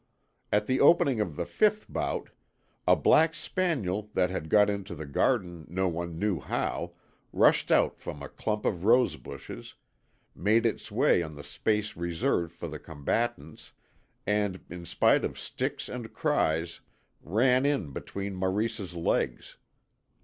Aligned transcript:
At 0.51 0.65
the 0.65 0.79
opening 0.79 1.21
of 1.21 1.35
the 1.35 1.45
fifth 1.45 1.85
bout, 1.87 2.31
a 2.87 2.95
black 2.95 3.35
spaniel 3.35 4.09
that 4.15 4.31
had 4.31 4.49
got 4.49 4.67
into 4.67 4.95
the 4.95 5.05
garden 5.05 5.63
no 5.69 5.87
one 5.89 6.17
knew 6.17 6.39
how 6.39 6.93
rushed 7.31 7.71
out 7.71 7.99
from 7.99 8.23
a 8.23 8.27
clump 8.29 8.65
of 8.65 8.83
rose 8.83 9.15
bushes, 9.15 9.75
made 10.33 10.65
its 10.65 10.91
way 10.91 11.21
on 11.21 11.33
to 11.33 11.35
the 11.35 11.43
space 11.43 11.95
reserved 11.95 12.51
for 12.51 12.67
the 12.67 12.79
combatants, 12.79 13.73
and, 14.25 14.61
in 14.71 14.85
spite 14.85 15.23
of 15.23 15.37
sticks 15.37 15.87
and 15.87 16.15
cries, 16.15 16.79
ran 17.21 17.63
in 17.63 17.91
between 17.91 18.33
Maurice's 18.33 18.95
legs. 18.95 19.57